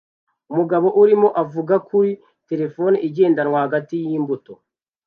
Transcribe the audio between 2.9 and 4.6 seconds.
igendanwa hagati yimbuto